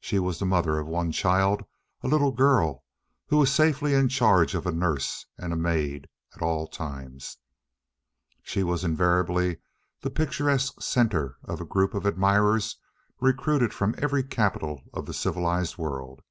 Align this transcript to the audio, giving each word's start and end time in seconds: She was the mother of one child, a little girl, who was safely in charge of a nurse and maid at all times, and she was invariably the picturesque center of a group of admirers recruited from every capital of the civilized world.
She 0.00 0.18
was 0.18 0.38
the 0.38 0.46
mother 0.46 0.78
of 0.78 0.86
one 0.86 1.12
child, 1.12 1.62
a 2.00 2.08
little 2.08 2.32
girl, 2.32 2.86
who 3.26 3.36
was 3.36 3.52
safely 3.52 3.92
in 3.92 4.08
charge 4.08 4.54
of 4.54 4.64
a 4.66 4.72
nurse 4.72 5.26
and 5.36 5.62
maid 5.62 6.08
at 6.34 6.40
all 6.40 6.66
times, 6.66 7.36
and 8.32 8.40
she 8.48 8.62
was 8.62 8.82
invariably 8.82 9.58
the 10.00 10.08
picturesque 10.08 10.80
center 10.80 11.36
of 11.44 11.60
a 11.60 11.66
group 11.66 11.92
of 11.92 12.06
admirers 12.06 12.76
recruited 13.20 13.74
from 13.74 13.94
every 13.98 14.22
capital 14.22 14.84
of 14.94 15.04
the 15.04 15.12
civilized 15.12 15.76
world. 15.76 16.22